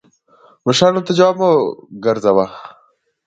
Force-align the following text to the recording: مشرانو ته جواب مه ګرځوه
مشرانو 0.65 1.05
ته 1.07 1.11
جواب 1.17 1.35
مه 1.41 1.49
ګرځوه 2.03 2.45